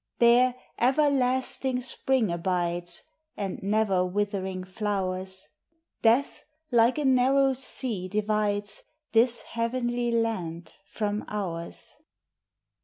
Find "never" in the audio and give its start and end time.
3.61-4.03